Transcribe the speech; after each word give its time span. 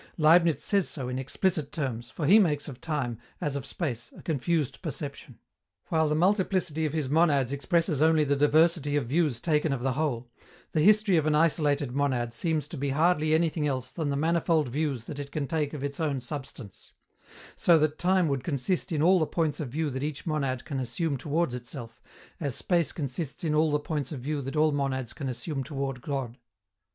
Leibniz 0.17 0.63
says 0.63 0.89
so 0.89 1.09
in 1.09 1.19
explicit 1.19 1.71
terms, 1.71 2.09
for 2.09 2.25
he 2.25 2.39
makes 2.39 2.67
of 2.67 2.81
time, 2.81 3.19
as 3.39 3.55
of 3.55 3.67
space, 3.67 4.11
a 4.17 4.23
confused 4.23 4.81
perception. 4.81 5.37
While 5.89 6.09
the 6.09 6.15
multiplicity 6.15 6.87
of 6.87 6.93
his 6.93 7.07
monads 7.07 7.51
expresses 7.51 8.01
only 8.01 8.23
the 8.23 8.35
diversity 8.35 8.95
of 8.95 9.05
views 9.05 9.39
taken 9.39 9.71
of 9.71 9.83
the 9.83 9.91
whole, 9.91 10.31
the 10.71 10.81
history 10.81 11.17
of 11.17 11.27
an 11.27 11.35
isolated 11.35 11.91
monad 11.91 12.33
seems 12.33 12.67
to 12.69 12.77
be 12.77 12.89
hardly 12.89 13.35
anything 13.35 13.67
else 13.67 13.91
than 13.91 14.09
the 14.09 14.15
manifold 14.15 14.69
views 14.69 15.03
that 15.03 15.19
it 15.19 15.31
can 15.31 15.45
take 15.45 15.71
of 15.71 15.83
its 15.83 15.99
own 15.99 16.19
substance: 16.19 16.93
so 17.55 17.77
that 17.77 17.99
time 17.99 18.27
would 18.27 18.43
consist 18.43 18.91
in 18.91 19.03
all 19.03 19.19
the 19.19 19.27
points 19.27 19.59
of 19.59 19.69
view 19.69 19.91
that 19.91 20.01
each 20.01 20.25
monad 20.25 20.65
can 20.65 20.79
assume 20.79 21.15
towards 21.15 21.53
itself, 21.53 22.01
as 22.39 22.55
space 22.55 22.91
consists 22.91 23.43
in 23.43 23.53
all 23.53 23.69
the 23.69 23.77
points 23.77 24.11
of 24.11 24.19
view 24.19 24.41
that 24.41 24.55
all 24.55 24.71
monads 24.71 25.13
can 25.13 25.29
assume 25.29 25.63
towards 25.63 25.99
God. 25.99 26.39